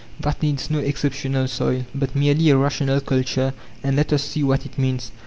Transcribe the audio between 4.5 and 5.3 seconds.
it means.